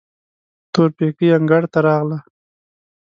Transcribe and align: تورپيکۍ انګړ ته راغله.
تورپيکۍ 0.73 1.27
انګړ 1.37 1.63
ته 1.71 1.79
راغله. 1.85 2.17